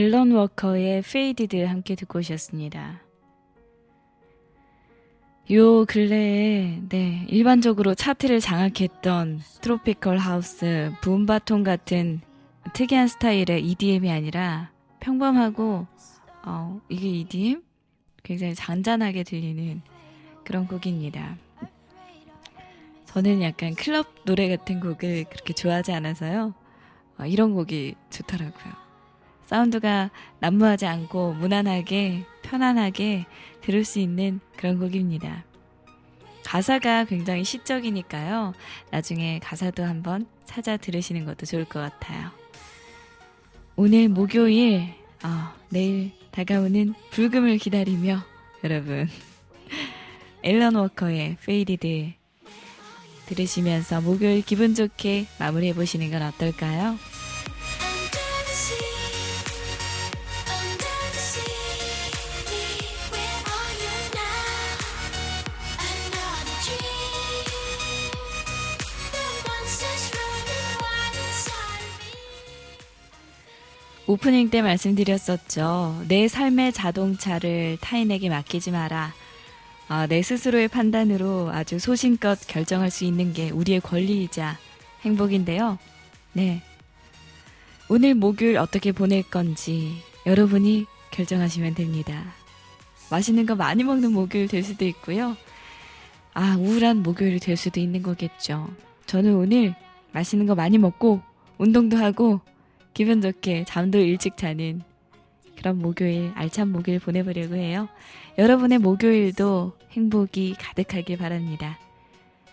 앨런 0.00 0.32
워커의 0.32 1.00
Faded 1.00 1.62
함께 1.64 1.94
듣고 1.94 2.20
오셨습니다. 2.20 3.02
요 5.50 5.84
근래에 5.84 6.80
네, 6.88 7.26
일반적으로 7.28 7.94
차트를 7.94 8.40
장악했던 8.40 9.40
트로피컬 9.60 10.16
하우스, 10.16 10.90
붐바톤 11.02 11.64
같은 11.64 12.22
특이한 12.72 13.08
스타일의 13.08 13.62
EDM이 13.62 14.10
아니라 14.10 14.70
평범하고 15.00 15.86
어, 16.46 16.80
이게 16.88 17.06
EDM? 17.06 17.62
굉장히 18.22 18.54
잔잔하게 18.54 19.22
들리는 19.22 19.82
그런 20.44 20.66
곡입니다. 20.66 21.36
저는 23.04 23.42
약간 23.42 23.74
클럽 23.74 24.24
노래 24.24 24.48
같은 24.48 24.80
곡을 24.80 25.24
그렇게 25.24 25.52
좋아하지 25.52 25.92
않아서요. 25.92 26.54
어, 27.18 27.26
이런 27.26 27.52
곡이 27.52 27.96
좋더라고요. 28.08 28.89
사운드가 29.50 30.12
난무하지 30.38 30.86
않고 30.86 31.34
무난하게 31.34 32.24
편안하게 32.42 33.26
들을 33.62 33.84
수 33.84 33.98
있는 33.98 34.38
그런 34.56 34.78
곡입니다. 34.78 35.44
가사가 36.44 37.04
굉장히 37.06 37.42
시적이니까요. 37.42 38.54
나중에 38.92 39.40
가사도 39.42 39.82
한번 39.82 40.26
찾아 40.44 40.76
들으시는 40.76 41.24
것도 41.24 41.46
좋을 41.46 41.64
것 41.64 41.80
같아요. 41.80 42.30
오늘 43.74 44.08
목요일, 44.08 44.94
어, 45.24 45.52
내일 45.68 46.12
다가오는 46.30 46.94
불금을 47.10 47.58
기다리며 47.58 48.22
여러분 48.62 49.08
앨런 50.42 50.76
워커의 50.76 51.38
Faded 51.44 52.12
들으시면서 53.26 54.00
목요일 54.00 54.42
기분 54.42 54.76
좋게 54.76 55.26
마무리해 55.40 55.74
보시는 55.74 56.12
건 56.12 56.22
어떨까요? 56.22 57.09
오프닝 74.10 74.50
때 74.50 74.60
말씀드렸었죠. 74.60 76.02
내 76.08 76.26
삶의 76.26 76.72
자동차를 76.72 77.78
타인에게 77.80 78.28
맡기지 78.28 78.72
마라. 78.72 79.14
아, 79.86 80.08
내 80.08 80.20
스스로의 80.20 80.66
판단으로 80.66 81.50
아주 81.52 81.78
소신껏 81.78 82.36
결정할 82.48 82.90
수 82.90 83.04
있는 83.04 83.32
게 83.32 83.50
우리의 83.50 83.80
권리이자 83.80 84.58
행복인데요. 85.02 85.78
네. 86.32 86.60
오늘 87.88 88.16
목요일 88.16 88.58
어떻게 88.58 88.90
보낼 88.90 89.22
건지 89.22 90.02
여러분이 90.26 90.86
결정하시면 91.12 91.76
됩니다. 91.76 92.34
맛있는 93.12 93.46
거 93.46 93.54
많이 93.54 93.84
먹는 93.84 94.12
목요일 94.12 94.48
될 94.48 94.64
수도 94.64 94.84
있고요. 94.86 95.36
아, 96.34 96.56
우울한 96.58 97.04
목요일이 97.04 97.38
될 97.38 97.56
수도 97.56 97.78
있는 97.78 98.02
거겠죠. 98.02 98.68
저는 99.06 99.36
오늘 99.36 99.72
맛있는 100.10 100.46
거 100.46 100.56
많이 100.56 100.78
먹고 100.78 101.20
운동도 101.58 101.96
하고 101.96 102.40
기분 102.94 103.20
좋게 103.20 103.64
잠도 103.64 103.98
일찍 103.98 104.36
자는 104.36 104.82
그런 105.56 105.78
목요일, 105.78 106.32
알찬 106.34 106.68
목요일 106.68 107.00
보내보려고 107.00 107.54
해요. 107.54 107.88
여러분의 108.38 108.78
목요일도 108.78 109.76
행복이 109.92 110.54
가득하길 110.58 111.18
바랍니다. 111.18 111.78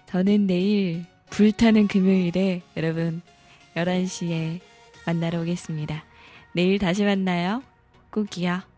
저는 0.08 0.48
내일 0.48 1.06
불타는 1.30 1.88
금요일에 1.88 2.62
여러분 2.76 3.22
11시에 3.76 4.60
만나러 5.06 5.42
오겠습니다. 5.42 6.04
내일 6.54 6.80
다시 6.80 7.04
만나요. 7.04 7.64
꼭이요. 8.12 8.77